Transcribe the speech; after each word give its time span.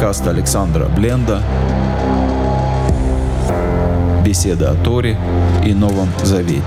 Подкаст 0.00 0.26
Александра 0.28 0.86
Бленда. 0.86 1.42
Беседа 4.24 4.70
о 4.70 4.74
Торе 4.74 5.14
и 5.62 5.74
Новом 5.74 6.08
Завете. 6.22 6.62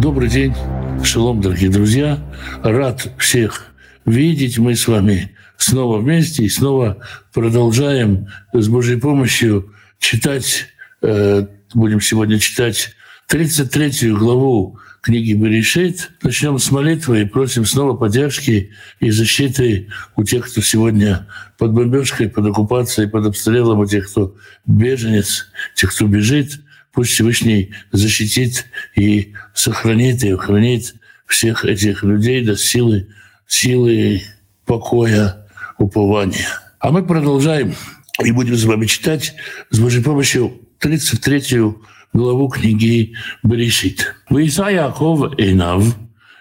Добрый 0.00 0.28
день. 0.28 0.56
Шалом, 1.04 1.40
дорогие 1.40 1.70
друзья. 1.70 2.18
Рад 2.64 3.06
всех 3.16 3.66
видеть. 4.04 4.58
Мы 4.58 4.74
с 4.74 4.88
вами 4.88 5.36
снова 5.58 5.98
вместе 5.98 6.44
и 6.44 6.48
снова 6.48 6.98
продолжаем 7.34 8.28
с 8.52 8.68
Божьей 8.68 8.98
помощью 8.98 9.74
читать, 9.98 10.66
э, 11.02 11.46
будем 11.74 12.00
сегодня 12.00 12.38
читать 12.38 12.94
33 13.26 14.12
главу 14.12 14.78
книги 15.02 15.34
Берешит. 15.34 16.12
Начнем 16.22 16.58
с 16.58 16.70
молитвы 16.70 17.22
и 17.22 17.24
просим 17.24 17.66
снова 17.66 17.96
поддержки 17.96 18.70
и 19.00 19.10
защиты 19.10 19.88
у 20.16 20.22
тех, 20.22 20.48
кто 20.48 20.62
сегодня 20.62 21.26
под 21.58 21.72
бомбежкой, 21.72 22.28
под 22.28 22.46
оккупацией, 22.46 23.08
под 23.08 23.26
обстрелом, 23.26 23.80
у 23.80 23.86
тех, 23.86 24.08
кто 24.08 24.36
беженец, 24.64 25.46
тех, 25.74 25.92
кто 25.92 26.06
бежит. 26.06 26.60
Пусть 26.92 27.12
Всевышний 27.12 27.74
защитит 27.90 28.66
и 28.94 29.34
сохранит 29.54 30.22
и 30.22 30.30
охранит 30.30 30.94
всех 31.26 31.64
этих 31.64 32.04
людей 32.04 32.44
до 32.44 32.56
силы, 32.56 33.08
силы 33.46 34.22
покоя, 34.64 35.47
упования. 35.78 36.46
А 36.80 36.90
мы 36.90 37.02
продолжаем 37.02 37.74
и 38.22 38.32
будем 38.32 38.56
с 38.56 38.64
вами 38.64 38.86
читать 38.86 39.34
с 39.70 39.78
Божьей 39.78 40.02
помощью 40.02 40.60
33 40.78 41.74
главу 42.12 42.48
книги 42.48 43.14
Берешит. 43.42 44.14
«Выиса 44.28 44.68
Яков 44.68 45.38
Эйнав, 45.38 45.84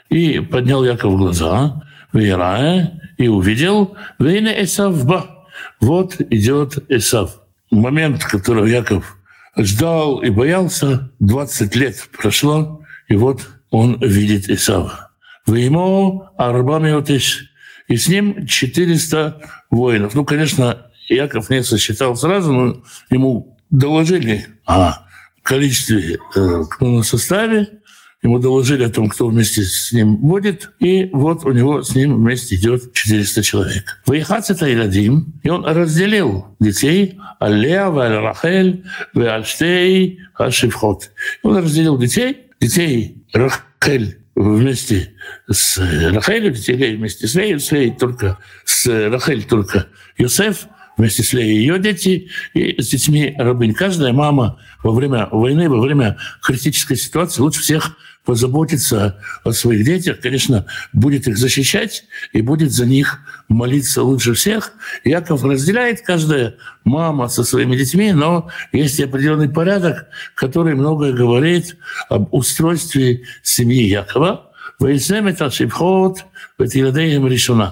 и 0.10 0.40
поднял 0.40 0.84
Яков 0.84 1.18
глаза, 1.18 1.84
Вейрая, 2.14 3.02
и 3.18 3.28
увидел, 3.28 3.96
Вейна 4.20 4.50
Эсавба, 4.64 5.48
вот 5.80 6.20
идет 6.30 6.86
Эсав. 6.90 7.42
Момент, 7.72 8.24
которого 8.24 8.66
Яков 8.66 9.18
ждал 9.58 10.22
и 10.22 10.30
боялся, 10.30 11.12
20 11.20 11.76
лет 11.76 12.10
прошло, 12.18 12.82
и 13.08 13.16
вот 13.16 13.48
он 13.70 14.00
видит 14.00 14.50
Исава. 14.50 15.12
Ему 15.48 16.26
арбамиотиш, 16.38 17.47
и 17.88 17.98
с 17.98 18.08
ним 18.08 18.46
400 18.46 19.42
воинов. 19.70 20.16
Ну, 20.16 20.26
конечно, 20.26 20.88
Яков 21.10 21.50
не 21.50 21.64
сосчитал 21.64 22.16
сразу, 22.16 22.54
но 22.54 22.84
ему 23.10 23.58
доложили 23.70 24.48
о 24.66 25.06
количестве, 25.42 26.20
э, 26.36 26.64
кто 26.70 26.88
на 26.88 27.04
составе, 27.04 27.70
ему 28.22 28.40
доложили 28.40 28.84
о 28.84 28.90
том, 28.90 29.08
кто 29.10 29.28
вместе 29.28 29.64
с 29.64 29.92
ним 29.92 30.18
будет, 30.18 30.72
и 30.80 31.10
вот 31.14 31.46
у 31.46 31.52
него 31.52 31.84
с 31.84 31.96
ним 31.96 32.16
вместе 32.16 32.56
идет 32.56 32.94
400 32.94 33.44
человек. 33.44 34.02
Выехать 34.06 34.50
это 34.50 34.74
Иладим, 34.74 35.34
и 35.44 35.50
он 35.50 35.64
разделил 35.66 36.48
детей 36.60 37.18
Аллея, 37.40 37.90
Рахель, 37.90 38.84
Альштей, 39.16 40.20
Ашифхот. 40.36 41.12
Он 41.44 41.58
разделил 41.58 41.98
детей, 41.98 42.48
детей 42.60 43.24
Рахель 43.34 44.20
вместе 44.38 45.14
с 45.50 45.78
Рахелью, 45.80 46.54
детей 46.54 46.96
вместе 46.96 47.28
с 47.28 47.34
Леей, 47.34 47.60
с 47.60 47.72
Леей 47.72 47.92
только, 47.92 48.38
с 48.66 48.86
Рахель 48.86 49.44
только 49.44 49.88
Йосеф, 50.18 50.68
вместе 50.96 51.24
с 51.24 51.34
Леей 51.34 51.58
ее 51.58 51.80
дети 51.80 52.30
и 52.54 52.80
с 52.80 52.90
детьми 52.90 53.34
рабынь. 53.38 53.74
Каждая 53.74 54.14
мама 54.14 54.60
во 54.84 54.92
время 54.92 55.28
войны, 55.32 55.68
во 55.70 55.82
время 55.82 56.18
критической 56.44 56.98
ситуации 56.98 57.42
лучше 57.42 57.62
всех 57.62 57.98
позаботится 58.28 59.22
о 59.46 59.54
своих 59.54 59.86
детях, 59.86 60.20
конечно, 60.20 60.66
будет 60.92 61.30
их 61.30 61.38
защищать 61.38 62.04
и 62.34 62.42
будет 62.42 62.74
за 62.74 62.86
них 62.86 63.20
молиться 63.48 64.04
лучше 64.04 64.34
всех. 64.34 64.74
Яков 65.06 65.46
разделяет 65.46 66.02
каждая 66.02 66.56
мама 66.84 67.30
со 67.30 67.46
своими 67.46 67.78
детьми, 67.78 68.12
но 68.12 68.50
есть 68.74 69.00
определенный 69.00 69.48
порядок, 69.48 70.08
который 70.36 70.76
многое 70.76 71.14
говорит 71.14 71.78
об 72.10 72.34
устройстве 72.34 73.24
семьи 73.44 73.88
Якова. 73.88 74.52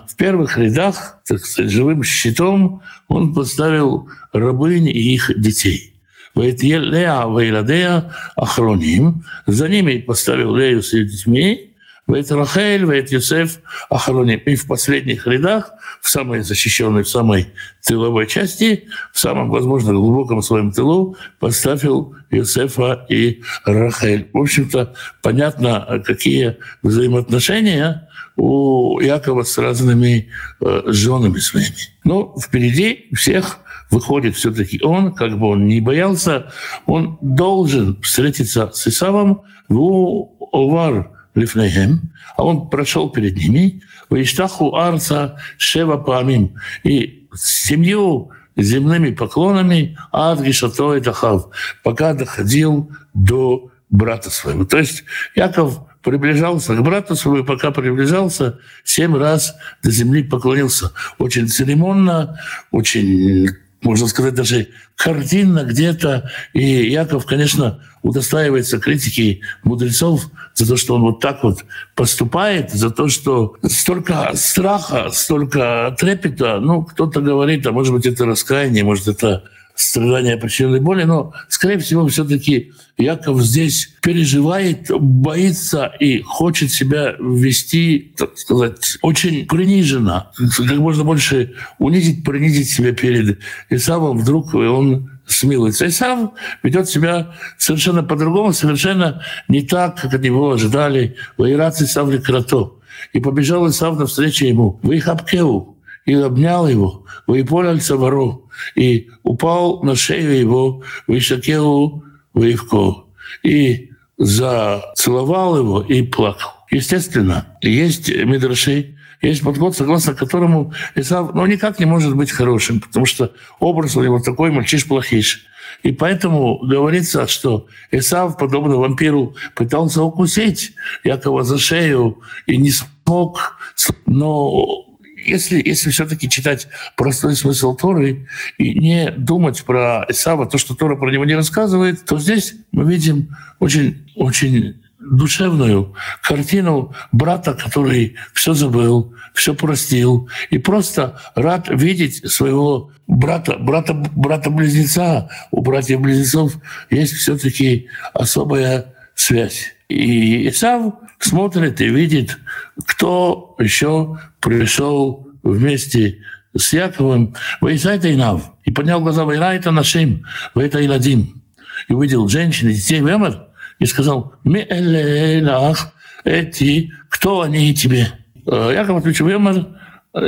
В 0.07 0.15
первых 0.15 0.57
рядах, 0.57 1.17
так 1.27 1.45
сказать, 1.45 1.69
живым 1.69 2.01
щитом 2.01 2.81
он 3.09 3.33
поставил 3.33 4.07
рабынь 4.31 4.87
и 4.87 5.13
их 5.15 5.31
детей– 5.35 5.91
ואת 6.36 6.62
לאה 6.62 7.34
וילדיה 7.34 8.00
אחרונים, 8.36 9.12
за 9.46 9.68
ними 9.68 9.98
поставил 9.98 10.54
Лею 10.54 10.82
с 10.82 10.92
ее 10.92 11.04
детьми, 11.04 11.70
ואת 12.08 12.30
Рахель, 12.32 12.84
ואת 12.84 13.12
Йосеф 13.12 13.58
אחרונים. 13.90 14.40
И 14.46 14.54
в 14.56 14.66
последних 14.66 15.26
рядах, 15.26 15.72
в 16.00 16.08
самой 16.08 16.42
защищенной, 16.42 17.02
в 17.02 17.08
самой 17.08 17.52
тыловой 17.84 18.26
части, 18.26 18.88
в 19.12 19.18
самом, 19.18 19.50
возможно, 19.50 19.92
глубоком 19.92 20.42
своем 20.42 20.72
тылу 20.72 21.16
поставил 21.38 22.14
Йосефа 22.30 23.06
и 23.08 23.42
Рахель. 23.64 24.28
В 24.32 24.38
общем-то, 24.38 24.94
понятно, 25.22 26.02
какие 26.04 26.56
взаимоотношения 26.82 28.08
у 28.36 29.00
Якова 29.00 29.42
с 29.42 29.58
разными 29.58 30.30
э, 30.60 30.82
женами 30.86 31.38
своими. 31.38 31.74
Но 32.04 32.34
впереди 32.40 33.08
всех 33.14 33.58
выходит 33.95 34.35
все-таки 34.35 34.79
он, 34.83 35.13
как 35.13 35.39
бы 35.39 35.47
он 35.47 35.67
ни 35.67 35.79
боялся, 35.79 36.51
он 36.85 37.17
должен 37.21 38.01
встретиться 38.01 38.69
с 38.73 38.87
Исавом 38.87 39.41
в 39.69 40.27
Овар 40.51 41.11
Лифнехем, 41.33 42.11
а 42.35 42.43
он 42.43 42.69
прошел 42.69 43.09
перед 43.09 43.37
ними, 43.37 43.81
Ваиштаху 44.09 44.75
Арца 44.75 45.37
Шева 45.57 45.97
Памим, 45.97 46.55
и 46.83 47.27
семью 47.33 48.31
земными 48.57 49.11
поклонами 49.11 49.97
Адгишато 50.11 50.95
и 50.95 51.01
Тахав, 51.01 51.47
пока 51.83 52.13
доходил 52.13 52.91
до 53.13 53.71
брата 53.89 54.29
своего. 54.29 54.65
То 54.65 54.77
есть 54.77 55.03
Яков 55.35 55.79
приближался 56.01 56.75
к 56.75 56.83
брату 56.83 57.15
своему, 57.15 57.45
пока 57.45 57.71
приближался, 57.71 58.59
семь 58.83 59.15
раз 59.17 59.55
до 59.83 59.91
земли 59.91 60.23
поклонился. 60.23 60.91
Очень 61.17 61.47
церемонно, 61.47 62.39
очень 62.71 63.49
можно 63.85 64.07
сказать, 64.07 64.33
даже 64.33 64.67
картинно 64.95 65.63
где-то. 65.63 66.29
И 66.53 66.89
Яков, 66.89 67.25
конечно, 67.25 67.79
удостаивается 68.01 68.79
критики 68.79 69.41
мудрецов 69.63 70.27
за 70.53 70.67
то, 70.67 70.77
что 70.77 70.95
он 70.95 71.01
вот 71.01 71.19
так 71.19 71.43
вот 71.43 71.63
поступает, 71.95 72.71
за 72.71 72.89
то, 72.89 73.07
что 73.07 73.55
столько 73.63 74.31
страха, 74.33 75.09
столько 75.11 75.95
трепета. 75.97 76.59
Ну, 76.59 76.83
кто-то 76.83 77.21
говорит, 77.21 77.65
а 77.65 77.71
может 77.71 77.93
быть, 77.93 78.05
это 78.05 78.25
раскаяние, 78.25 78.83
может, 78.83 79.07
это 79.07 79.43
страдания 79.75 80.37
причиненной 80.37 80.79
боли, 80.79 81.03
но, 81.03 81.33
скорее 81.49 81.77
всего, 81.79 82.07
все-таки 82.07 82.71
Яков 82.97 83.41
здесь 83.41 83.93
переживает, 84.01 84.89
боится 84.89 85.91
и 85.99 86.21
хочет 86.21 86.71
себя 86.71 87.15
вести, 87.19 88.13
так 88.17 88.37
сказать, 88.37 88.97
очень 89.01 89.45
приниженно, 89.45 90.31
как 90.57 90.77
можно 90.77 91.03
больше 91.03 91.55
унизить, 91.77 92.23
принизить 92.23 92.69
себя 92.69 92.93
перед 92.93 93.39
Исавом, 93.69 94.19
вдруг 94.19 94.53
он 94.53 95.11
смилуется. 95.27 95.87
Исав 95.87 96.31
ведет 96.63 96.87
себя 96.89 97.33
совершенно 97.57 98.03
по-другому, 98.03 98.53
совершенно 98.53 99.21
не 99.49 99.61
так, 99.61 99.99
как 99.99 100.13
от 100.13 100.21
него 100.21 100.51
ожидали. 100.51 101.17
Ваират 101.37 101.81
Исав 101.81 102.09
крато. 102.23 102.71
И 103.11 103.19
побежал 103.19 103.67
Исав 103.69 103.99
навстречу 103.99 104.45
ему. 104.45 104.79
Вейхапкеу 104.83 105.74
и 106.05 106.13
обнял 106.13 106.67
его, 106.67 107.05
выполнил 107.27 107.71
аль 107.71 108.41
и 108.75 109.09
упал 109.23 109.83
на 109.83 109.95
шею 109.95 110.37
его, 110.37 110.83
вышакеу 111.07 112.03
выевко, 112.33 113.05
и 113.43 113.91
зацеловал 114.17 115.57
его 115.57 115.81
и 115.81 116.03
плакал. 116.03 116.51
Естественно, 116.69 117.47
есть 117.61 118.09
Мидрашей, 118.09 118.95
есть 119.21 119.43
подход, 119.43 119.75
согласно 119.75 120.13
которому 120.13 120.73
Исав 120.95 121.33
ну, 121.33 121.45
никак 121.45 121.79
не 121.79 121.85
может 121.85 122.15
быть 122.15 122.31
хорошим, 122.31 122.79
потому 122.81 123.05
что 123.05 123.33
образ 123.59 123.95
у 123.95 124.03
него 124.03 124.19
такой 124.19 124.51
мальчиш-плохиш. 124.51 125.45
И 125.83 125.91
поэтому 125.91 126.59
говорится, 126.59 127.27
что 127.27 127.67
Исав, 127.91 128.37
подобно 128.37 128.77
вампиру, 128.77 129.35
пытался 129.55 130.03
укусить 130.03 130.73
Якова 131.03 131.43
за 131.43 131.57
шею 131.57 132.19
и 132.45 132.57
не 132.57 132.71
смог, 132.71 133.57
но 134.05 134.85
если, 135.25 135.61
если 135.63 135.89
все-таки 135.89 136.29
читать 136.29 136.67
простой 136.95 137.35
смысл 137.35 137.75
Торы 137.75 138.27
и 138.57 138.79
не 138.79 139.11
думать 139.11 139.63
про 139.63 140.05
Исава, 140.09 140.45
то, 140.45 140.57
что 140.57 140.75
Тора 140.75 140.95
про 140.95 141.11
него 141.11 141.25
не 141.25 141.35
рассказывает, 141.35 142.05
то 142.05 142.19
здесь 142.19 142.55
мы 142.71 142.89
видим 142.89 143.35
очень, 143.59 144.07
очень 144.15 144.81
душевную 144.99 145.93
картину 146.21 146.93
брата, 147.11 147.53
который 147.53 148.15
все 148.33 148.53
забыл, 148.53 149.13
все 149.33 149.53
простил 149.53 150.29
и 150.49 150.57
просто 150.57 151.19
рад 151.35 151.67
видеть 151.69 152.31
своего 152.31 152.91
брата, 153.07 153.57
брата, 153.57 153.93
брата-близнеца. 153.93 155.29
У 155.51 155.61
братьев-близнецов 155.61 156.53
есть 156.89 157.13
все-таки 157.13 157.87
особая 158.13 158.93
связь. 159.13 159.73
И 159.89 160.47
Исав 160.49 160.93
смотрит 161.19 161.81
и 161.81 161.87
видит, 161.87 162.37
кто 162.85 163.55
еще 163.59 164.19
пришел 164.39 165.27
вместе 165.43 166.19
с 166.55 166.73
Яковом. 166.73 167.35
Вейсайта 167.61 168.13
Инав. 168.13 168.51
И 168.63 168.71
поднял 168.71 169.01
глаза, 169.01 169.23
Вейрайта 169.23 169.71
Нашим, 169.71 170.25
Вейта 170.55 170.83
Иладим. 170.83 171.41
И 171.87 171.93
увидел 171.93 172.27
женщин 172.27 172.69
и 172.69 172.73
детей 172.73 172.99
Вемер, 172.99 173.47
и 173.79 173.85
сказал, 173.85 174.35
«Ми 174.43 174.65
элелах, 174.69 175.93
эти, 176.23 176.91
кто 177.09 177.41
они 177.41 177.75
тебе?» 177.75 178.07
Яков 178.45 178.99
ответил, 178.99 179.27
«Вемер», 179.27 179.67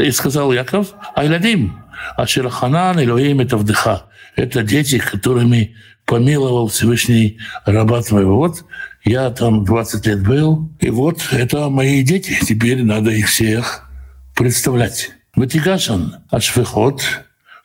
и 0.02 0.12
сказал 0.12 0.52
Яков, 0.52 0.94
«Айладим, 1.16 1.82
Ашираханан 2.18 3.02
Илоим 3.02 3.40
это 3.40 3.58
вдыха». 3.58 4.04
Это 4.36 4.62
дети, 4.62 5.00
которыми 5.00 5.76
помиловал 6.08 6.70
Всевышний 6.70 7.38
раба 7.66 8.02
твоего. 8.02 8.38
Вот 8.38 8.66
я 9.04 9.30
там 9.30 9.64
20 9.64 10.08
лет 10.08 10.26
был, 10.26 10.72
и 10.80 10.90
вот 10.90 11.20
это 11.32 11.70
мои 11.70 12.02
дети. 12.02 12.40
Теперь 12.42 12.84
надо 12.84 13.12
их 13.12 13.28
всех 13.28 13.88
представлять. 14.34 15.12
Ватигашан 15.36 16.16
Ашфехот, 16.32 17.04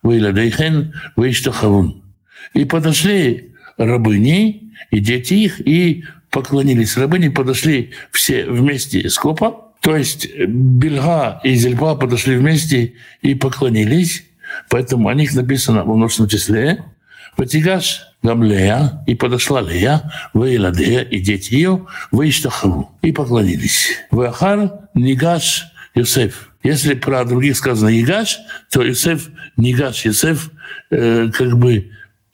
Вейладейхен, 0.03 0.93
Вейштахавун. 1.17 2.03
И 2.53 2.65
подошли 2.65 3.55
рабыни, 3.79 4.75
и 4.91 4.99
дети 4.99 5.35
их, 5.35 5.61
и 5.67 6.05
поклонились. 6.31 6.97
Рабыни 6.97 7.29
подошли 7.29 7.93
все 8.11 8.45
вместе 8.45 9.09
с 9.09 9.17
Копа, 9.17 9.73
то 9.81 9.97
есть 9.97 10.29
Бельга 10.37 11.41
и 11.45 11.55
Зельба 11.55 11.95
подошли 11.95 12.37
вместе 12.37 12.95
и 13.21 13.35
поклонились, 13.35 14.25
поэтому 14.69 15.09
о 15.09 15.15
них 15.15 15.33
написано 15.35 15.85
в 15.85 15.97
множественном 15.97 16.29
числе. 16.29 16.85
Ватигаш 17.37 18.12
Гамлея, 18.23 19.03
и 19.07 19.15
подошла 19.15 19.61
Лея, 19.61 20.13
Вейладея, 20.33 21.03
и 21.03 21.21
дети 21.21 21.55
ее, 21.55 21.87
Вейштахаву, 22.13 22.91
и 23.03 23.13
поклонились. 23.13 23.99
Вахар 24.11 24.73
Нигаш 24.95 25.65
Йосеф. 25.95 26.51
Если 26.63 26.95
про 26.95 27.25
других 27.25 27.57
сказано 27.57 28.01
Игаш, 28.01 28.39
то 28.71 28.83
Йосеф, 28.83 29.29
Нигаш 29.57 30.05
Йосеф, 30.05 30.51
э, 30.91 31.31
как 31.33 31.59
бы 31.59 31.91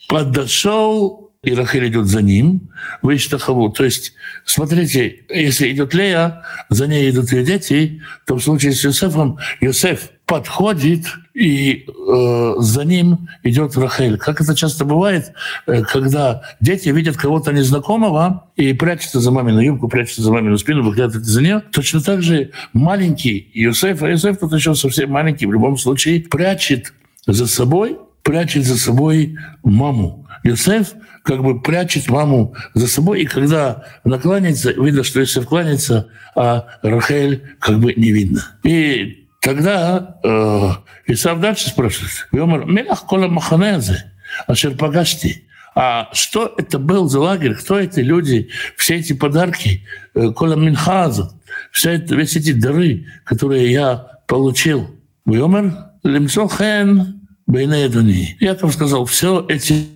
подошел 0.08 1.28
и 1.42 1.54
Рахель 1.54 1.88
идет 1.88 2.06
за 2.06 2.20
ним, 2.20 2.70
Вейштахаву. 3.02 3.70
То 3.70 3.84
есть, 3.84 4.12
смотрите, 4.44 5.24
если 5.28 5.70
идет 5.70 5.94
Лея, 5.94 6.42
за 6.68 6.86
ней 6.86 7.10
идут 7.10 7.32
ее 7.32 7.44
дети, 7.44 8.02
то 8.26 8.36
в 8.36 8.42
случае 8.42 8.72
с 8.72 8.84
Юсефом 8.84 9.38
Юсеф 9.60 10.10
подходит, 10.26 11.06
и 11.38 11.86
э, 11.86 12.54
за 12.58 12.84
ним 12.84 13.28
идет 13.44 13.76
Рахель. 13.76 14.18
Как 14.18 14.40
это 14.40 14.56
часто 14.56 14.84
бывает, 14.84 15.32
э, 15.68 15.82
когда 15.82 16.42
дети 16.60 16.88
видят 16.88 17.16
кого-то 17.16 17.52
незнакомого 17.52 18.50
и 18.56 18.72
прячутся 18.72 19.20
за 19.20 19.30
мамину 19.30 19.60
юбку, 19.60 19.86
прячутся 19.86 20.22
за 20.22 20.32
мамину 20.32 20.58
спину, 20.58 20.82
выглядывают 20.82 21.24
за 21.24 21.40
нее. 21.40 21.62
Точно 21.70 22.00
так 22.00 22.22
же 22.22 22.50
маленький 22.72 23.52
Юсеф, 23.54 24.02
а 24.02 24.08
Юсеф 24.08 24.40
тут 24.40 24.52
еще 24.52 24.74
совсем 24.74 25.12
маленький, 25.12 25.46
в 25.46 25.52
любом 25.52 25.76
случае, 25.76 26.22
прячет 26.22 26.92
за 27.24 27.46
собой, 27.46 27.98
прячет 28.24 28.64
за 28.64 28.76
собой 28.76 29.36
маму. 29.62 30.26
Юсеф 30.42 30.94
как 31.22 31.44
бы 31.44 31.62
прячет 31.62 32.08
маму 32.08 32.56
за 32.74 32.88
собой, 32.88 33.22
и 33.22 33.26
когда 33.26 33.84
она 34.02 34.18
кланяется, 34.18 34.72
видно, 34.72 35.04
что 35.04 35.20
Юсеф 35.20 35.46
кланяется, 35.46 36.08
а 36.34 36.66
Рахель 36.82 37.44
как 37.60 37.78
бы 37.78 37.94
не 37.94 38.10
видно. 38.10 38.44
И 38.64 39.27
тогда 39.40 40.18
э, 40.22 40.70
Исав 41.06 41.40
дальше 41.40 41.68
спрашивает, 41.68 42.28
«Йомар, 42.32 42.66
мелах 42.66 43.06
кола 43.06 43.28
маханезе, 43.28 44.12
ашер 44.46 44.76
пагашти». 44.76 45.44
А 45.74 46.08
что 46.12 46.54
это 46.58 46.78
был 46.80 47.08
за 47.08 47.20
лагерь? 47.20 47.54
Кто 47.54 47.78
эти 47.78 48.00
люди? 48.00 48.50
Все 48.76 48.96
эти 48.96 49.12
подарки, 49.12 49.86
э, 50.14 50.30
кола 50.32 50.54
минхаза, 50.54 51.40
все 51.70 51.92
это, 51.92 52.16
весь 52.16 52.34
эти 52.34 52.52
дары, 52.52 53.06
которые 53.24 53.70
я 53.70 53.94
получил. 54.26 54.90
Йомар, 55.24 55.92
лимцохен 56.02 57.20
бейнедуни. 57.46 58.36
Яков 58.40 58.74
сказал, 58.74 59.04
все 59.04 59.46
эти 59.48 59.86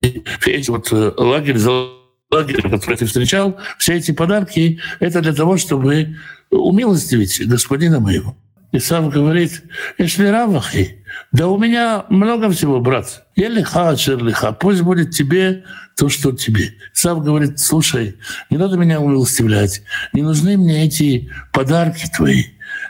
эти 0.00 0.70
вот 0.70 0.92
э, 0.92 1.12
лагерь 1.16 1.58
за 1.58 1.88
лагерем, 2.30 2.70
который 2.70 2.96
ты 2.96 3.06
встречал, 3.06 3.56
все 3.78 3.94
эти 3.94 4.12
подарки, 4.12 4.80
это 5.00 5.20
для 5.20 5.32
того, 5.32 5.56
чтобы 5.56 6.16
умилостивить 6.50 7.46
господина 7.46 8.00
моего. 8.00 8.36
И 8.76 8.78
сам 8.78 9.08
говорит, 9.08 9.62
если 9.96 10.26
равахи, 10.26 11.02
да 11.32 11.48
у 11.48 11.56
меня 11.56 12.04
много 12.10 12.50
всего, 12.50 12.78
брат. 12.78 13.24
Я 13.34 13.48
лиха, 13.48 13.92
лиха, 13.92 14.52
пусть 14.52 14.82
будет 14.82 15.12
тебе 15.12 15.64
то, 15.96 16.10
что 16.10 16.32
тебе. 16.32 16.74
Сам 16.92 17.22
говорит, 17.22 17.58
слушай, 17.58 18.18
не 18.50 18.58
надо 18.58 18.76
меня 18.76 19.00
умилостивлять, 19.00 19.80
не 20.12 20.20
нужны 20.20 20.58
мне 20.58 20.84
эти 20.84 21.30
подарки 21.54 22.04
твои. 22.14 22.44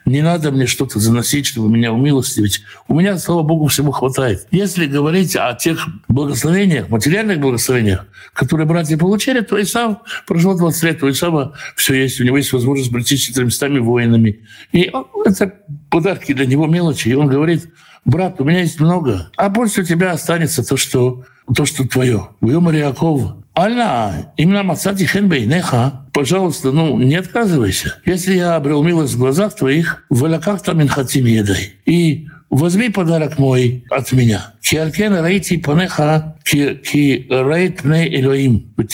Не 0.04 0.22
надо 0.22 0.50
мне 0.50 0.66
что-то 0.66 0.98
заносить, 0.98 1.46
чтобы 1.46 1.68
меня 1.68 1.92
умилостивить. 1.92 2.62
У 2.88 2.94
меня, 2.94 3.18
слава 3.18 3.42
Богу, 3.42 3.66
всего 3.66 3.92
хватает. 3.92 4.46
Если 4.50 4.86
говорить 4.86 5.36
о 5.36 5.54
тех 5.54 5.86
благословениях, 6.08 6.88
материальных 6.88 7.40
благословениях, 7.40 8.06
которые 8.32 8.66
братья 8.66 8.96
получили, 8.96 9.40
то 9.40 9.60
Исав 9.60 9.98
прошло 10.26 10.54
20 10.54 10.82
лет, 10.84 11.02
у 11.02 11.10
Исава 11.10 11.54
все 11.74 11.94
есть, 11.94 12.20
у 12.20 12.24
него 12.24 12.36
есть 12.36 12.52
возможность 12.52 12.92
прийти 12.92 13.16
с 13.16 13.20
400 13.20 13.80
воинами. 13.80 14.40
И 14.72 14.90
он, 14.92 15.06
это 15.24 15.52
подарки 15.90 16.32
для 16.32 16.46
него 16.46 16.66
мелочи. 16.66 17.08
И 17.08 17.14
он 17.14 17.28
говорит, 17.28 17.68
брат, 18.04 18.40
у 18.40 18.44
меня 18.44 18.60
есть 18.60 18.80
много, 18.80 19.30
а 19.36 19.50
пусть 19.50 19.78
у 19.78 19.82
тебя 19.82 20.12
останется 20.12 20.66
то, 20.66 20.76
что, 20.76 21.24
то, 21.54 21.64
что 21.64 21.86
твое. 21.86 22.28
В 22.40 22.50
Йомаре 22.50 22.80
Якова 22.80 23.42
Алла, 23.58 24.32
именно 24.36 24.62
Мацати 24.62 25.06
Хенбейнеха, 25.06 26.05
пожалуйста, 26.16 26.72
ну, 26.72 26.98
не 26.98 27.16
отказывайся. 27.16 27.96
Если 28.06 28.36
я 28.36 28.56
обрел 28.56 28.82
милость 28.82 29.12
в 29.12 29.18
глазах 29.18 29.54
твоих, 29.54 30.02
валяках 30.08 30.62
там 30.62 30.80
инхатим. 30.80 31.26
И 31.84 32.26
возьми 32.48 32.88
подарок 32.88 33.38
мой 33.38 33.84
от 33.90 34.12
меня. 34.12 34.54
Киаркен 34.62 35.22
рейти 35.22 35.58
панеха 35.58 36.38
ки 36.42 36.80
рейт 37.28 37.82
пне 37.82 38.18
Элоим 38.18 38.72
в 38.78 38.86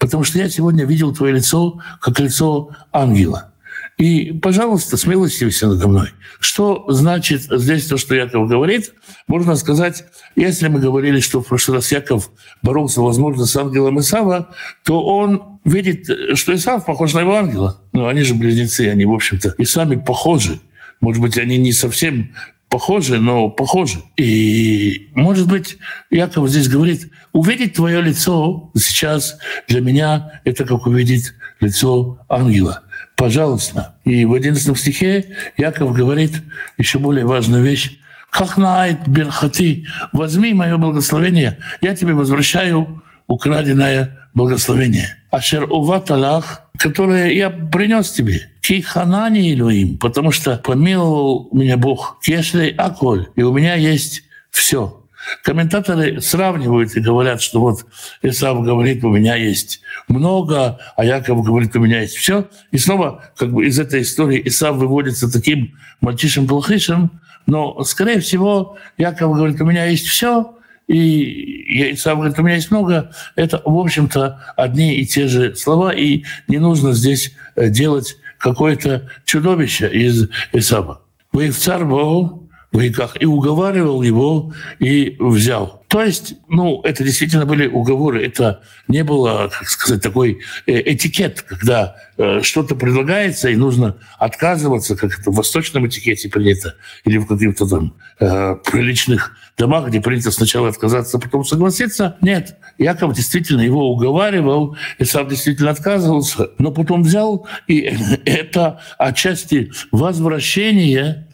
Потому 0.00 0.24
что 0.24 0.38
я 0.38 0.50
сегодня 0.50 0.86
видел 0.86 1.14
твое 1.14 1.34
лицо, 1.34 1.80
как 2.00 2.18
лицо 2.18 2.70
ангела. 2.92 3.52
И, 3.96 4.32
пожалуйста, 4.32 4.96
смилостивься 4.96 5.68
надо 5.68 5.86
мной. 5.86 6.08
Что 6.40 6.84
значит 6.88 7.42
здесь 7.42 7.86
то, 7.86 7.96
что 7.96 8.16
Яков 8.16 8.48
говорит? 8.48 8.92
Можно 9.28 9.54
сказать, 9.54 10.04
если 10.34 10.66
мы 10.66 10.80
говорили, 10.80 11.20
что 11.20 11.42
в 11.42 11.46
прошлый 11.46 11.76
раз 11.76 11.92
Яков 11.92 12.30
боролся, 12.62 13.02
возможно, 13.02 13.46
с 13.46 13.54
ангелом 13.56 14.00
Исава, 14.00 14.50
то 14.84 15.00
он 15.04 15.47
видит, 15.64 16.06
что 16.36 16.54
Исав 16.54 16.86
похож 16.86 17.14
на 17.14 17.20
его 17.20 17.36
ангела. 17.36 17.80
Ну, 17.92 18.06
они 18.06 18.22
же 18.22 18.34
близнецы, 18.34 18.88
они, 18.88 19.04
в 19.04 19.12
общем-то, 19.12 19.54
и 19.58 19.64
сами 19.64 19.96
похожи. 19.96 20.60
Может 21.00 21.22
быть, 21.22 21.38
они 21.38 21.58
не 21.58 21.72
совсем 21.72 22.34
похожи, 22.68 23.18
но 23.18 23.48
похожи. 23.50 23.98
И, 24.16 25.10
может 25.14 25.48
быть, 25.48 25.78
Яков 26.10 26.48
здесь 26.48 26.68
говорит, 26.68 27.10
увидеть 27.32 27.74
твое 27.74 28.02
лицо 28.02 28.70
сейчас 28.76 29.38
для 29.68 29.80
меня 29.80 30.40
это 30.44 30.64
как 30.64 30.86
увидеть 30.86 31.32
лицо 31.60 32.18
ангела 32.28 32.82
пожалуйста. 33.18 33.96
И 34.04 34.24
в 34.24 34.32
11 34.32 34.78
стихе 34.78 35.36
Яков 35.58 35.92
говорит 35.92 36.40
еще 36.78 36.98
более 36.98 37.26
важную 37.26 37.62
вещь. 37.62 37.98
«Как 38.30 38.56
наайт 38.56 39.08
берхати, 39.08 39.86
возьми 40.12 40.54
мое 40.54 40.76
благословение, 40.76 41.58
я 41.80 41.96
тебе 41.96 42.12
возвращаю 42.14 43.02
украденное 43.26 44.27
благословение. 44.38 45.16
Ашер 45.30 45.70
уват 45.70 46.10
Аллах, 46.10 46.62
которое 46.78 47.32
я 47.32 47.50
принес 47.50 48.10
тебе. 48.12 48.48
Ки 48.62 48.80
ханани 48.80 49.52
Илуим, 49.52 49.98
потому 49.98 50.30
что 50.30 50.56
помиловал 50.56 51.48
меня 51.52 51.76
Бог. 51.76 52.18
Кешли 52.22 52.74
аколь, 52.76 53.28
и 53.36 53.42
у 53.42 53.52
меня 53.52 53.74
есть 53.74 54.22
все. 54.50 55.02
Комментаторы 55.44 56.20
сравнивают 56.22 56.96
и 56.96 57.00
говорят, 57.00 57.42
что 57.42 57.60
вот 57.60 57.84
Исав 58.22 58.62
говорит, 58.62 59.04
у 59.04 59.10
меня 59.10 59.34
есть 59.34 59.80
много, 60.06 60.78
а 60.96 61.04
Яков 61.04 61.44
говорит, 61.44 61.76
у 61.76 61.80
меня 61.80 62.00
есть 62.00 62.16
все. 62.16 62.48
И 62.70 62.78
снова 62.78 63.24
как 63.36 63.52
бы 63.52 63.66
из 63.66 63.78
этой 63.78 64.02
истории 64.02 64.40
Исав 64.46 64.76
выводится 64.76 65.30
таким 65.30 65.76
мальчишем-плохышем, 66.00 67.10
но, 67.46 67.82
скорее 67.82 68.20
всего, 68.20 68.76
Яков 68.96 69.34
говорит, 69.34 69.60
у 69.60 69.64
меня 69.64 69.86
есть 69.86 70.06
все, 70.06 70.57
и 70.88 71.92
Исав 71.92 72.16
говорит, 72.16 72.38
у 72.38 72.42
меня 72.42 72.56
есть 72.56 72.70
много. 72.70 73.12
Это, 73.36 73.62
в 73.64 73.78
общем-то, 73.78 74.40
одни 74.56 74.96
и 74.96 75.06
те 75.06 75.28
же 75.28 75.54
слова, 75.54 75.94
и 75.94 76.24
не 76.48 76.58
нужно 76.58 76.92
здесь 76.92 77.32
э, 77.56 77.68
делать 77.68 78.16
какое-то 78.38 79.10
чудовище 79.24 79.88
из 79.88 80.28
Исава. 80.52 81.02
Вы 81.32 81.50
в 81.50 81.58
царь 81.58 81.84
вояках 81.84 83.20
и 83.20 83.26
уговаривал 83.26 84.02
его 84.02 84.52
и 84.78 85.16
взял. 85.20 85.77
То 85.88 86.02
есть, 86.02 86.34
ну, 86.48 86.82
это 86.82 87.02
действительно 87.02 87.46
были 87.46 87.66
уговоры. 87.66 88.24
Это 88.24 88.60
не 88.88 89.02
было, 89.02 89.50
как 89.50 89.68
сказать, 89.68 90.02
такой 90.02 90.40
э, 90.66 90.92
этикет, 90.92 91.40
когда 91.40 91.96
э, 92.18 92.42
что-то 92.42 92.74
предлагается 92.74 93.48
и 93.48 93.56
нужно 93.56 93.96
отказываться, 94.18 94.96
как 94.96 95.18
это 95.18 95.30
в 95.30 95.36
восточном 95.36 95.86
этикете 95.86 96.28
принято, 96.28 96.74
или 97.04 97.16
в 97.16 97.26
каких-то 97.26 97.66
там 97.66 97.94
э, 98.20 98.56
приличных 98.70 99.32
домах, 99.56 99.88
где 99.88 100.02
принято 100.02 100.30
сначала 100.30 100.68
отказаться, 100.68 101.16
а 101.16 101.20
потом 101.20 101.42
согласиться. 101.42 102.18
Нет, 102.20 102.58
Яков 102.76 103.14
действительно 103.14 103.62
его 103.62 103.90
уговаривал, 103.90 104.76
и 104.98 105.06
сам 105.06 105.26
действительно 105.26 105.70
отказывался, 105.70 106.50
но 106.58 106.70
потом 106.70 107.02
взял, 107.02 107.48
и 107.66 107.78
это 108.26 108.82
отчасти 108.98 109.72
возвращение 109.90 111.24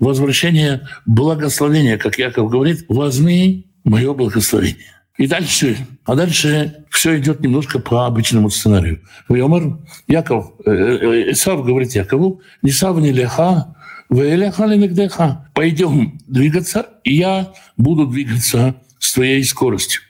возвращение 0.00 0.88
благословения, 1.04 1.98
как 1.98 2.18
Яков 2.18 2.50
говорит, 2.50 2.86
возьми 2.88 3.69
мое 3.84 4.12
благословение. 4.14 5.00
И 5.18 5.26
дальше, 5.26 5.76
а 6.06 6.14
дальше 6.14 6.86
все 6.88 7.18
идет 7.18 7.40
немножко 7.40 7.78
по 7.78 8.06
обычному 8.06 8.48
сценарию. 8.48 9.02
Вайомар, 9.28 9.78
Яков, 10.08 10.52
э, 10.64 10.70
э, 10.70 11.32
Исав 11.32 11.64
говорит 11.64 11.92
Якову, 11.92 12.40
не 12.62 12.70
сав 12.70 12.98
не 12.98 13.12
леха, 13.12 13.76
леха 14.08 14.64
нигдеха. 14.64 15.50
Пойдем 15.54 16.18
двигаться, 16.26 16.88
и 17.04 17.16
я 17.16 17.52
буду 17.76 18.06
двигаться 18.06 18.76
с 18.98 19.12
твоей 19.12 19.44
скоростью. 19.44 20.00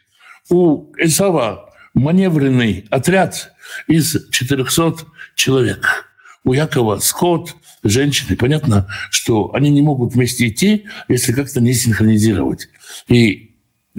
У 0.49 0.93
Исава 0.97 1.71
маневренный 1.95 2.87
отряд 2.91 3.53
из 3.89 4.29
400 4.31 5.07
человек. 5.35 6.13
У 6.45 6.53
Якова 6.53 6.99
скот, 7.01 7.57
женщины. 7.83 8.37
Понятно, 8.37 8.89
что 9.11 9.53
они 9.55 9.71
не 9.71 9.83
могут 9.83 10.15
вместе 10.15 10.49
идти, 10.49 10.87
если 11.09 11.33
как-то 11.33 11.61
не 11.61 11.75
синхронизировать. 11.75 12.69
И 13.09 13.50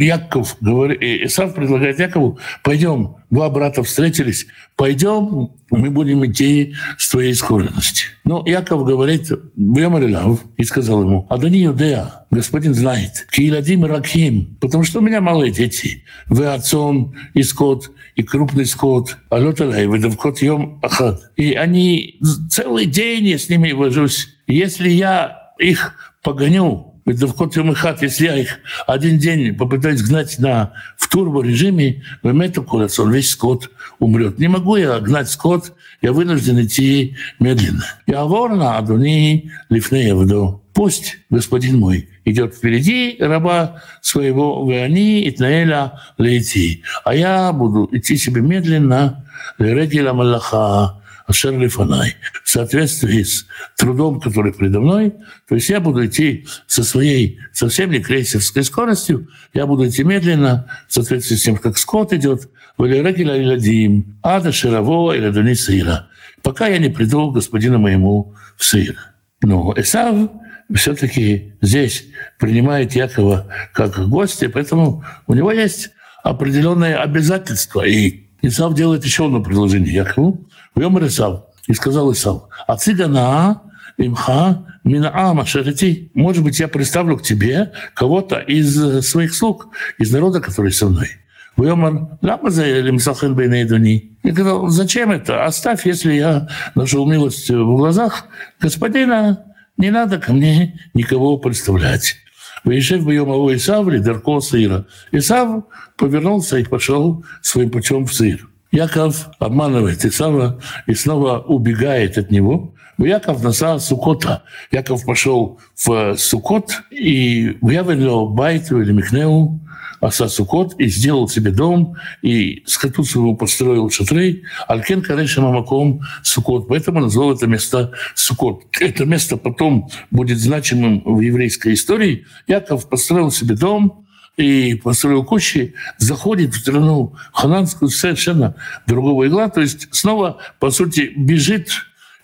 Яков 0.02 0.58
говорит, 0.60 1.02
Исав 1.02 1.54
предлагает 1.54 2.00
Якову, 2.00 2.40
пойдем, 2.64 3.16
два 3.30 3.50
брата 3.50 3.84
встретились, 3.84 4.48
пойдем, 4.76 5.52
мы 5.70 5.90
будем 5.90 6.26
идти 6.26 6.76
с 6.98 7.10
твоей 7.10 7.34
скорости. 7.34 8.06
Но 8.24 8.44
Яков 8.46 8.86
говорит, 8.86 9.32
Бьемарилав, 9.56 10.40
и 10.58 10.64
сказал 10.64 11.04
ему, 11.04 11.28
Адани 11.30 11.58
Юдея, 11.58 12.26
господин 12.32 12.74
знает, 12.74 13.28
Кииладим 13.32 13.86
Раким, 13.86 14.58
потому 14.60 14.84
что 14.84 15.00
у 15.00 15.02
меня 15.02 15.22
малые 15.22 15.52
дети, 15.52 16.04
вы 16.28 16.48
отцом 16.48 17.14
и 17.34 17.44
скот, 17.44 17.92
и 18.16 18.24
крупный 18.24 18.66
скот, 18.66 19.18
а 19.30 19.38
лоталай, 19.38 19.88
вы 19.88 20.00
давкот 20.00 20.42
йом 20.42 20.80
ахад. 20.82 21.32
И 21.38 21.54
они 21.54 22.20
целый 22.50 22.86
день 22.86 23.28
я 23.28 23.38
с 23.38 23.50
ними 23.50 23.72
вожусь. 23.72 24.30
Если 24.48 24.90
я 24.90 25.54
их 25.60 25.96
погоню, 26.24 26.91
Бедовкот 27.06 27.56
Йомихат, 27.56 28.02
если 28.04 28.26
я 28.26 28.38
их 28.38 28.60
один 28.86 29.18
день 29.18 29.56
попытаюсь 29.56 30.04
гнать 30.04 30.38
на, 30.40 30.74
в 30.98 31.10
турбо-режиме, 31.10 32.04
это 32.24 32.62
он 33.02 33.12
весь 33.12 33.32
скот 33.32 33.72
умрет. 34.00 34.38
Не 34.38 34.48
могу 34.48 34.76
я 34.76 35.00
гнать 35.00 35.30
скот, 35.30 35.74
я 36.02 36.14
вынужден 36.14 36.62
идти 36.62 37.16
медленно. 37.40 37.86
Я 38.06 38.24
ворна, 38.26 38.78
адуни, 38.78 39.52
лифнея 39.70 40.16
вду. 40.16 40.62
Пусть 40.74 41.18
господин 41.30 41.80
мой 41.80 42.08
идет 42.24 42.56
впереди 42.56 43.18
раба 43.20 43.82
своего, 44.02 44.64
вы 44.64 44.80
они, 44.80 45.28
Итнаэля, 45.28 46.00
лейти. 46.18 46.84
А 47.04 47.14
я 47.14 47.52
буду 47.52 47.90
идти 47.92 48.16
себе 48.16 48.42
медленно, 48.42 49.28
лерегеля 49.58 50.14
малаха, 50.14 51.01
Ашер 51.32 51.58
Лифанай, 51.58 52.18
в 52.44 52.50
соответствии 52.50 53.24
с 53.24 53.46
трудом, 53.78 54.20
который 54.20 54.54
предо 54.54 54.82
мной. 54.82 55.14
То 55.48 55.56
есть 55.56 55.70
я 55.70 55.80
буду 55.80 56.06
идти 56.06 56.46
со 56.68 56.84
своей 56.84 57.40
совсем 57.54 57.90
не 57.90 58.00
крейсерской 58.00 58.64
скоростью, 58.66 59.30
я 59.54 59.66
буду 59.66 59.88
идти 59.88 60.04
медленно, 60.04 60.68
в 60.90 60.94
соответствии 60.94 61.38
с 61.38 61.44
тем, 61.44 61.56
как 61.56 61.78
скот 61.78 62.12
идет, 62.12 62.50
Ладим, 62.78 64.18
Ада 64.22 64.52
Шираво 64.52 65.14
и 65.14 65.22
Ладуни 65.22 65.54
Саира, 65.54 66.10
пока 66.42 66.68
я 66.68 66.80
не 66.80 66.90
приду 66.90 67.32
к 67.32 67.36
господину 67.36 67.80
моему 67.80 68.36
в 68.58 68.66
Саир. 68.66 68.98
Но 69.42 69.74
Эсав 69.78 70.32
все-таки 70.76 71.54
здесь 71.62 72.08
принимает 72.40 72.94
Якова 72.94 73.48
как 73.74 73.98
гостя, 74.10 74.50
поэтому 74.50 75.06
у 75.28 75.34
него 75.34 75.54
есть 75.54 75.92
определенные 76.24 76.98
обязательства. 76.98 77.88
И 77.88 78.32
Исав 78.42 78.74
делает 78.74 79.06
еще 79.06 79.28
одно 79.28 79.42
предложение 79.42 79.94
Якову. 79.94 80.46
Исав. 80.78 81.46
И 81.68 81.74
сказал 81.74 82.12
Исав, 82.12 82.50
а 82.68 82.76
цыгана 82.76 83.62
имха 83.98 84.66
минаама 84.84 85.46
шарити. 85.46 86.12
Может 86.14 86.44
быть, 86.44 86.60
я 86.60 86.68
представлю 86.68 87.18
к 87.18 87.24
тебе 87.24 87.72
кого-то 87.94 88.40
из 88.40 89.06
своих 89.06 89.34
слуг, 89.34 89.70
из 89.98 90.12
народа, 90.12 90.40
который 90.42 90.72
со 90.72 90.88
мной. 90.88 91.10
Вьомер, 91.58 92.18
лама 92.22 92.50
за 92.50 92.66
лимсахен 92.66 93.36
бейнейдуни. 93.36 94.18
Я 94.24 94.34
сказал, 94.34 94.68
зачем 94.70 95.12
это? 95.12 95.46
Оставь, 95.46 95.86
если 95.86 96.14
я 96.14 96.48
нашел 96.76 97.06
милость 97.06 97.50
в 97.50 97.76
глазах 97.76 98.26
господина, 98.60 99.46
не 99.78 99.92
надо 99.92 100.18
ко 100.18 100.34
мне 100.34 100.80
никого 100.94 101.38
представлять. 101.38 102.16
Выезжав 102.64 103.04
боем 103.04 103.30
Исав, 103.56 103.88
Дарко 103.88 104.40
Сыра. 104.40 104.86
Исав 105.12 105.66
повернулся 105.98 106.58
и 106.58 106.64
пошел 106.64 107.26
своим 107.42 107.70
путем 107.70 108.06
в 108.06 108.14
Сыр. 108.14 108.48
Яков 108.72 109.30
обманывает 109.40 110.06
Исава 110.06 110.60
и 110.88 110.94
снова 110.94 111.40
убегает 111.40 112.18
от 112.18 112.32
него. 112.32 112.74
Яков 112.98 113.44
насал 113.44 113.80
Сукота. 113.80 114.44
Яков 114.72 115.06
пошел 115.06 115.60
в 115.76 116.16
Сукот 116.18 116.72
и 116.90 117.58
выявил 117.62 118.28
Байту 118.28 118.82
или 118.82 118.92
Михнеу, 118.92 119.60
Аса 120.00 120.30
Сукот, 120.30 120.80
и 120.80 120.88
сделал 120.88 121.28
себе 121.28 121.52
дом, 121.52 121.96
и 122.22 122.64
скоту 122.66 123.04
своему 123.04 123.36
построил 123.36 123.90
шатры. 123.90 124.44
Алькен 124.68 125.02
Кареша 125.02 125.42
Мамаком 125.42 126.02
Сукот. 126.24 126.68
Поэтому 126.68 127.02
назвал 127.02 127.34
это 127.34 127.48
место 127.48 127.92
Сукот. 128.16 128.64
Это 128.80 129.06
место 129.06 129.36
потом 129.38 129.90
будет 130.12 130.40
значимым 130.40 131.04
в 131.06 131.20
еврейской 131.20 131.74
истории. 131.74 132.26
Яков 132.48 132.88
построил 132.90 133.32
себе 133.32 133.56
дом, 133.56 134.06
и 134.38 134.76
построил 134.76 135.24
кучи, 135.24 135.76
заходит 135.98 136.54
в 136.54 136.60
страну 136.60 137.16
хананскую 137.34 137.90
совершенно 137.90 138.56
другого 138.88 139.28
игла. 139.28 139.50
То 139.50 139.62
есть 139.62 139.88
снова, 139.92 140.38
по 140.60 140.72
сути, 140.72 141.12
бежит 141.16 141.70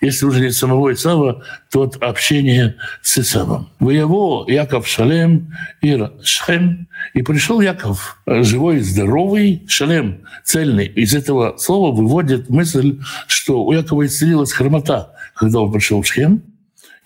если 0.00 0.26
уже 0.26 0.40
не 0.40 0.50
самого 0.50 0.92
Исава, 0.92 1.42
то 1.70 1.82
от 1.82 1.96
общения 2.02 2.76
с 3.02 3.18
Исавом. 3.18 3.70
Воево 3.80 4.48
Яков 4.48 4.86
Шалем 4.86 5.52
Ир 5.80 6.12
Шхем. 6.22 6.88
И 7.14 7.22
пришел 7.22 7.60
Яков 7.60 8.20
живой, 8.26 8.80
здоровый, 8.80 9.64
Шалем, 9.66 10.20
цельный. 10.44 10.86
Из 10.86 11.14
этого 11.14 11.56
слова 11.58 11.94
выводит 11.94 12.48
мысль, 12.48 13.00
что 13.26 13.64
у 13.64 13.72
Якова 13.72 14.06
исцелилась 14.06 14.52
хромота, 14.52 15.14
когда 15.34 15.60
он 15.60 15.72
пришел 15.72 16.02
в 16.02 16.06
Шхем. 16.06 16.42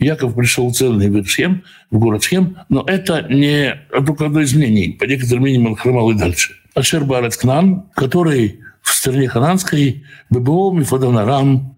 Яков 0.02 0.34
пришел 0.34 0.72
целый 0.72 1.08
в 1.08 1.28
Шхем, 1.28 1.64
в 1.90 1.98
город 1.98 2.22
Шхем, 2.22 2.56
но 2.68 2.84
это 2.86 3.26
не 3.28 3.80
только 3.90 4.26
одно 4.26 4.40
из 4.40 4.54
мнений. 4.54 4.96
По 4.98 5.04
некоторым 5.04 5.42
мнениям 5.42 5.66
он 5.66 5.76
хромал 5.76 6.10
и 6.10 6.14
дальше. 6.14 6.54
Ашер 6.74 7.04
Барет 7.04 7.36
Кнан, 7.36 7.84
который 7.94 8.60
в 8.80 8.92
стране 8.92 9.28
хананской, 9.28 10.04
ББО 10.30 10.72
Мифаданарам, 10.72 11.76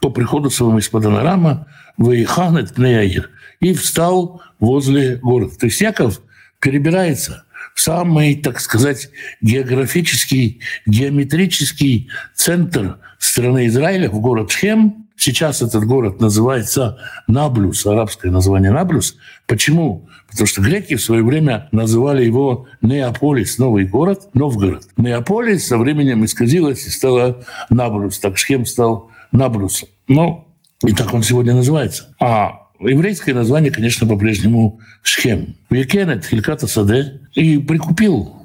по 0.00 0.10
приходу 0.10 0.50
своему 0.50 0.78
из 0.78 0.88
Паданарама, 0.88 1.66
Ваиханет 1.96 2.74
Пнеяир, 2.74 3.30
и 3.60 3.74
встал 3.74 4.42
возле 4.58 5.16
города. 5.16 5.56
То 5.56 5.66
есть 5.66 5.80
Яков 5.80 6.20
перебирается 6.60 7.44
в 7.74 7.80
самый, 7.80 8.36
так 8.36 8.60
сказать, 8.60 9.10
географический, 9.40 10.60
геометрический 10.86 12.10
центр 12.34 12.98
страны 13.18 13.66
Израиля, 13.66 14.08
в 14.10 14.20
город 14.20 14.50
Шхем, 14.50 15.05
Сейчас 15.16 15.62
этот 15.62 15.84
город 15.84 16.20
называется 16.20 16.98
Наблюс, 17.26 17.86
арабское 17.86 18.30
название 18.30 18.70
Наблюс. 18.70 19.16
Почему? 19.46 20.08
Потому 20.30 20.46
что 20.46 20.60
греки 20.60 20.94
в 20.94 21.02
свое 21.02 21.24
время 21.24 21.68
называли 21.72 22.24
его 22.24 22.66
Неаполис, 22.82 23.58
новый 23.58 23.86
город, 23.86 24.28
Новгород. 24.34 24.84
Неаполис 24.96 25.66
со 25.66 25.78
временем 25.78 26.24
исказилось 26.24 26.86
и 26.86 26.90
стало 26.90 27.44
Наблюс. 27.70 28.18
Так 28.18 28.36
Шхем 28.36 28.66
стал 28.66 29.10
Наблюсом. 29.32 29.88
Ну, 30.06 30.46
и 30.84 30.92
так 30.92 31.12
он 31.14 31.22
сегодня 31.22 31.54
называется. 31.54 32.14
А 32.20 32.68
еврейское 32.78 33.32
название, 33.32 33.72
конечно, 33.72 34.06
по-прежнему 34.06 34.80
Шхем. 35.02 35.56
Викенет 35.70 36.26
Хильката 36.26 36.66
Саде 36.66 37.22
и 37.34 37.58
прикупил 37.58 38.36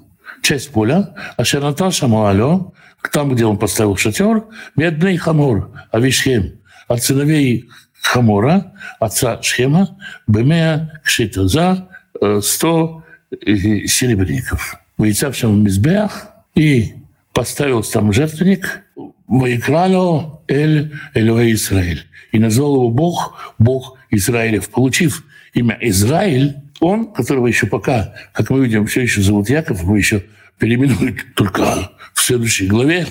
часть 0.41 0.71
поля, 0.71 1.13
а 1.35 1.43
Шаната 1.43 1.91
Шамуалё, 1.91 2.71
там, 3.11 3.33
где 3.33 3.45
он 3.45 3.57
поставил 3.57 3.95
шатер, 3.95 4.45
медный 4.75 5.17
хамор, 5.17 5.71
Авишхем, 5.91 6.60
от 6.91 7.03
сыновей 7.03 7.69
Хамора, 8.01 8.73
отца 8.99 9.41
Шхема, 9.41 9.97
Бемея 10.27 11.01
Кшита, 11.03 11.47
за 11.47 11.87
100 12.19 13.03
серебряников. 13.31 14.75
Выйца 14.97 15.31
в 15.31 15.43
Мизбеах 15.43 16.27
и 16.53 16.93
поставил 17.33 17.83
там 17.83 18.11
жертвенник, 18.11 18.83
Ваикрало 19.27 20.41
Эль 20.47 20.93
Элюэ 21.13 21.53
Израиль. 21.53 22.05
И 22.33 22.39
назвал 22.39 22.75
его 22.75 22.89
Бог, 22.89 23.55
Бог 23.57 23.97
Израилев. 24.09 24.69
Получив 24.69 25.23
имя 25.53 25.77
Израиль, 25.81 26.57
он, 26.81 27.13
которого 27.13 27.47
еще 27.47 27.67
пока, 27.67 28.13
как 28.33 28.49
мы 28.49 28.65
видим, 28.65 28.85
все 28.87 29.01
еще 29.01 29.21
зовут 29.21 29.49
Яков, 29.49 29.83
мы 29.83 29.97
еще 29.97 30.25
переименуем 30.57 31.17
только 31.35 31.91
в 32.13 32.19
следующей 32.19 32.67
главе, 32.67 33.07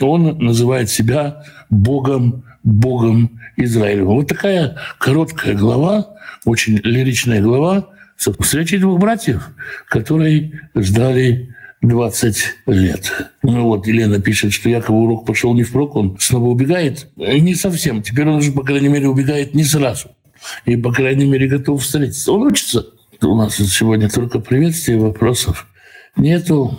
он 0.00 0.38
называет 0.38 0.90
себя 0.90 1.42
Богом, 1.70 2.44
Богом 2.64 3.40
Израилем. 3.56 4.06
Вот 4.06 4.26
такая 4.26 4.76
короткая 4.98 5.54
глава, 5.54 6.16
очень 6.44 6.80
лиричная 6.82 7.40
глава 7.40 7.90
встречи 8.16 8.78
двух 8.78 8.98
братьев, 8.98 9.50
которые 9.88 10.62
ждали 10.74 11.54
20 11.82 12.36
лет. 12.66 13.12
Ну 13.42 13.64
вот 13.64 13.86
Елена 13.86 14.20
пишет, 14.20 14.52
что 14.52 14.68
якобы 14.68 15.02
урок 15.02 15.26
пошел 15.26 15.54
не 15.54 15.62
впрок, 15.62 15.94
он 15.96 16.16
снова 16.18 16.46
убегает. 16.46 17.08
Не 17.16 17.54
совсем. 17.54 18.02
Теперь 18.02 18.28
он 18.28 18.36
уже, 18.36 18.52
по 18.52 18.62
крайней 18.62 18.88
мере, 18.88 19.08
убегает 19.08 19.54
не 19.54 19.64
сразу. 19.64 20.10
И, 20.64 20.76
по 20.76 20.92
крайней 20.92 21.26
мере, 21.26 21.46
готов 21.48 21.82
встретиться. 21.82 22.32
Он 22.32 22.46
учится. 22.46 22.86
У 23.22 23.36
нас 23.36 23.56
сегодня 23.56 24.08
только 24.08 24.38
приветствие, 24.40 24.98
вопросов 24.98 25.66
нету. 26.16 26.78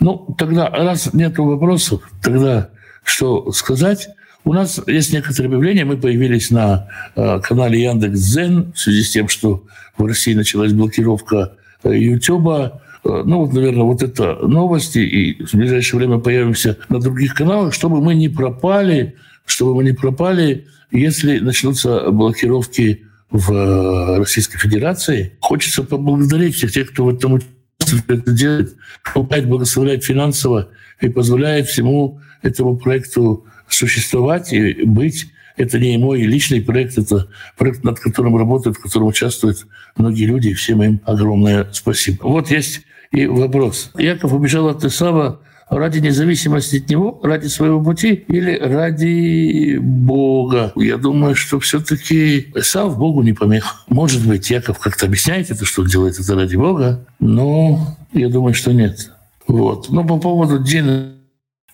Ну, 0.00 0.34
тогда, 0.38 0.68
раз 0.68 1.12
нету 1.12 1.44
вопросов, 1.44 2.02
тогда 2.22 2.70
что 3.02 3.50
сказать? 3.52 4.08
У 4.44 4.52
нас 4.52 4.80
есть 4.86 5.12
некоторые 5.12 5.48
объявления. 5.48 5.84
Мы 5.84 5.96
появились 5.96 6.50
на 6.50 6.88
э, 7.16 7.40
канале 7.40 7.82
Яндекс 7.82 8.18
Зен 8.18 8.72
в 8.72 8.78
связи 8.80 9.02
с 9.02 9.10
тем, 9.10 9.28
что 9.28 9.64
в 9.96 10.04
России 10.04 10.34
началась 10.34 10.72
блокировка 10.72 11.52
э, 11.82 11.96
Ютуба. 11.96 12.80
Э, 13.04 13.22
ну, 13.24 13.40
вот, 13.40 13.52
наверное, 13.52 13.84
вот 13.84 14.02
это 14.02 14.36
новости. 14.46 14.98
И 14.98 15.44
в 15.44 15.54
ближайшее 15.54 15.98
время 15.98 16.18
появимся 16.18 16.78
на 16.88 17.00
других 17.00 17.34
каналах, 17.34 17.74
чтобы 17.74 18.00
мы 18.00 18.14
не 18.14 18.28
пропали, 18.28 19.16
чтобы 19.44 19.74
мы 19.74 19.84
не 19.84 19.92
пропали, 19.92 20.66
если 20.90 21.40
начнутся 21.40 22.10
блокировки 22.10 23.04
в 23.30 24.18
Российской 24.18 24.58
Федерации. 24.58 25.36
Хочется 25.40 25.82
поблагодарить 25.82 26.54
всех 26.54 26.72
тех, 26.72 26.90
кто 26.90 27.04
в 27.04 27.08
этом 27.10 27.42
участвует, 27.88 28.10
это 28.10 28.32
делает, 28.32 28.76
помогает, 29.14 29.48
благословляет 29.48 30.04
финансово 30.04 30.68
и 31.00 31.08
позволяет 31.08 31.66
всему 31.66 32.20
этому 32.42 32.76
проекту 32.76 33.46
существовать 33.68 34.52
и 34.52 34.84
быть. 34.84 35.26
Это 35.56 35.78
не 35.80 35.98
мой 35.98 36.22
личный 36.22 36.62
проект, 36.62 36.98
это 36.98 37.28
проект, 37.56 37.82
над 37.82 37.98
которым 37.98 38.36
работают, 38.36 38.76
в 38.76 38.80
котором 38.80 39.08
участвуют 39.08 39.66
многие 39.96 40.24
люди, 40.24 40.48
и 40.48 40.54
всем 40.54 40.82
им 40.82 41.00
огромное 41.04 41.66
спасибо. 41.72 42.22
Вот 42.22 42.50
есть 42.50 42.82
и 43.10 43.26
вопрос. 43.26 43.90
Яков 43.98 44.32
убежал 44.32 44.68
от 44.68 44.84
Исава 44.84 45.40
ради 45.70 45.98
независимости 45.98 46.76
от 46.76 46.88
него, 46.88 47.20
ради 47.22 47.46
своего 47.46 47.82
пути 47.82 48.24
или 48.28 48.58
ради 48.58 49.78
Бога? 49.78 50.72
Я 50.76 50.96
думаю, 50.96 51.34
что 51.34 51.60
все-таки 51.60 52.48
Исав 52.54 52.98
Богу 52.98 53.22
не 53.22 53.32
помех. 53.32 53.84
Может 53.88 54.26
быть, 54.26 54.50
Яков 54.50 54.78
как-то 54.78 55.06
объясняет 55.06 55.50
это, 55.50 55.64
что 55.64 55.84
делает 55.84 56.18
это 56.18 56.34
ради 56.34 56.56
Бога, 56.56 57.06
но 57.20 57.96
я 58.12 58.28
думаю, 58.28 58.54
что 58.54 58.72
нет. 58.72 59.10
Вот. 59.46 59.90
Но 59.90 60.04
по 60.04 60.18
поводу 60.18 60.58
Дина 60.58 61.14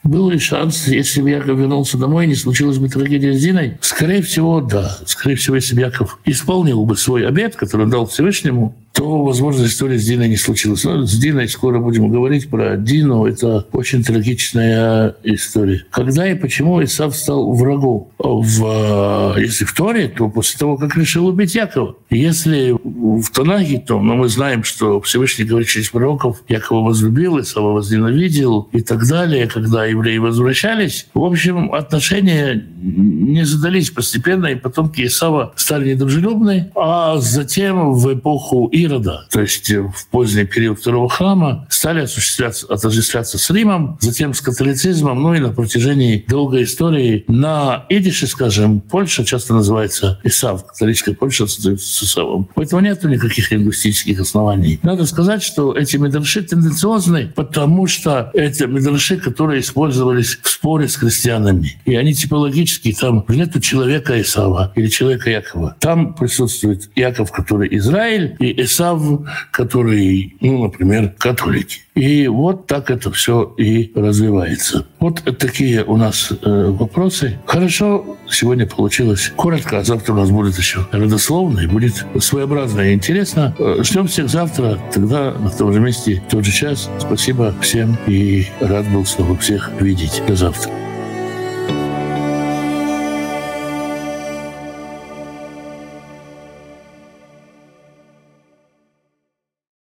был 0.04 0.28
ли 0.28 0.38
шанс, 0.38 0.86
если 0.86 1.22
бы 1.22 1.30
Яков 1.30 1.58
вернулся 1.58 1.96
домой, 1.96 2.26
не 2.26 2.34
случилась 2.34 2.78
бы 2.78 2.88
трагедия 2.88 3.32
с 3.32 3.40
Диной? 3.40 3.78
Скорее 3.80 4.22
всего, 4.22 4.60
да. 4.60 4.98
Скорее 5.06 5.36
всего, 5.36 5.56
если 5.56 5.74
бы 5.74 5.80
Яков 5.80 6.18
исполнил 6.26 6.84
бы 6.84 6.96
свой 6.96 7.26
обед, 7.26 7.56
который 7.56 7.86
дал 7.86 8.06
Всевышнему, 8.06 8.76
то, 8.94 9.24
возможно, 9.24 9.64
история 9.66 9.98
с 9.98 10.04
Диной 10.06 10.28
не 10.28 10.36
случилась. 10.36 10.84
Но 10.84 11.04
с 11.04 11.18
Диной 11.18 11.48
скоро 11.48 11.80
будем 11.80 12.10
говорить 12.10 12.48
про 12.48 12.76
Дину. 12.76 13.26
Это 13.26 13.66
очень 13.72 14.04
трагичная 14.04 15.16
история. 15.24 15.84
Когда 15.90 16.30
и 16.30 16.36
почему 16.36 16.82
Исав 16.82 17.16
стал 17.16 17.52
врагом? 17.54 18.08
В, 18.18 19.34
если 19.36 19.64
в 19.64 19.74
Торе, 19.74 20.06
то 20.08 20.28
после 20.28 20.58
того, 20.58 20.76
как 20.76 20.96
решил 20.96 21.26
убить 21.26 21.56
Якова. 21.56 21.96
Если 22.08 22.72
в 22.72 23.28
Танахе, 23.32 23.82
то 23.84 24.00
но 24.00 24.14
мы 24.14 24.28
знаем, 24.28 24.62
что 24.62 25.00
Всевышний 25.00 25.44
говорит 25.44 25.68
через 25.68 25.88
пророков, 25.88 26.42
Якова 26.48 26.86
возлюбил, 26.86 27.40
Исава 27.40 27.72
возненавидел 27.72 28.68
и 28.70 28.80
так 28.80 29.08
далее. 29.08 29.48
Когда 29.48 29.86
евреи 29.86 30.18
возвращались, 30.18 31.08
в 31.14 31.24
общем, 31.24 31.74
отношения 31.74 32.64
не 32.80 33.44
задались 33.44 33.90
постепенно, 33.90 34.46
и 34.46 34.54
потомки 34.54 35.04
Исава 35.04 35.52
стали 35.56 35.94
недружелюбны. 35.94 36.70
А 36.76 37.16
затем 37.18 37.92
в 37.94 38.14
эпоху 38.14 38.66
и 38.66 38.83
Ирода, 38.84 39.26
то 39.30 39.40
есть 39.40 39.70
э, 39.70 39.80
в 39.80 40.06
поздний 40.10 40.44
период 40.44 40.78
второго 40.78 41.08
храма, 41.08 41.66
стали 41.70 42.00
осуществляться, 42.00 42.66
отождествляться 42.66 43.38
с 43.38 43.50
Римом, 43.50 43.98
затем 44.00 44.34
с 44.34 44.40
католицизмом, 44.40 45.22
ну 45.22 45.34
и 45.34 45.38
на 45.40 45.52
протяжении 45.52 46.24
долгой 46.28 46.64
истории 46.64 47.24
на 47.28 47.86
идише, 47.88 48.26
скажем, 48.26 48.80
Польша 48.80 49.24
часто 49.24 49.54
называется 49.54 50.20
Исав, 50.24 50.66
католическая 50.66 51.14
Польша 51.14 51.46
с 51.46 52.02
Исавом. 52.02 52.48
Поэтому 52.54 52.82
нет 52.82 53.02
никаких 53.04 53.50
лингвистических 53.50 54.20
оснований. 54.20 54.78
Надо 54.82 55.06
сказать, 55.06 55.42
что 55.42 55.74
эти 55.74 55.96
медраши 55.96 56.42
тенденциозны, 56.42 57.32
потому 57.34 57.86
что 57.86 58.30
это 58.34 58.66
медраши, 58.66 59.16
которые 59.16 59.60
использовались 59.60 60.38
в 60.42 60.48
споре 60.48 60.88
с 60.88 60.96
христианами. 60.96 61.78
И 61.84 61.94
они 61.96 62.14
типологически, 62.14 62.92
там 62.92 63.24
нету 63.28 63.60
человека 63.60 64.20
Исава 64.20 64.72
или 64.74 64.88
человека 64.88 65.30
Якова. 65.30 65.76
Там 65.80 66.14
присутствует 66.14 66.90
Яков, 66.94 67.32
который 67.32 67.68
Израиль, 67.76 68.36
и 68.38 68.62
Исав 68.62 68.73
Исав, 68.74 69.00
который, 69.52 70.36
ну, 70.40 70.64
например, 70.64 71.12
католики. 71.16 71.80
И 71.94 72.26
вот 72.26 72.66
так 72.66 72.90
это 72.90 73.12
все 73.12 73.54
и 73.56 73.92
развивается. 73.94 74.84
Вот 74.98 75.22
такие 75.38 75.84
у 75.84 75.96
нас 75.96 76.32
э, 76.32 76.70
вопросы. 76.70 77.38
Хорошо, 77.46 78.16
сегодня 78.28 78.66
получилось 78.66 79.32
коротко, 79.36 79.78
а 79.78 79.84
завтра 79.84 80.12
у 80.12 80.16
нас 80.16 80.30
будет 80.30 80.58
еще 80.58 80.86
родословно 80.90 81.60
и 81.60 81.66
будет 81.68 82.04
своеобразно 82.18 82.80
и 82.80 82.94
интересно. 82.94 83.54
Э, 83.58 83.76
ждем 83.84 84.08
всех 84.08 84.28
завтра, 84.28 84.80
тогда 84.92 85.32
на 85.32 85.50
том 85.50 85.72
же 85.72 85.78
месте, 85.78 86.20
в 86.26 86.30
тот 86.32 86.44
же 86.44 86.50
час. 86.50 86.90
Спасибо 86.98 87.54
всем 87.60 87.96
и 88.08 88.46
рад 88.60 88.90
был 88.92 89.04
снова 89.06 89.36
всех 89.36 89.70
видеть. 89.80 90.20
До 90.26 90.34
завтра. 90.34 90.83